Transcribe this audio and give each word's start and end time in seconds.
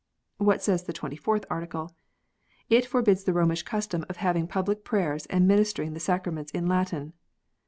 Wliat 0.39 0.61
says 0.61 0.81
the 0.81 0.93
Twenty 0.93 1.15
fourth 1.15 1.45
Article? 1.47 1.95
It 2.71 2.87
forbids 2.87 3.23
the 3.23 3.33
Romish 3.33 3.61
custom 3.61 4.03
of 4.09 4.17
having 4.17 4.47
public 4.47 4.83
prayers 4.83 5.27
and 5.27 5.47
ministering 5.47 5.93
the 5.93 5.99
Sacraments 5.99 6.51
in 6.53 6.65
Latin. 6.65 7.13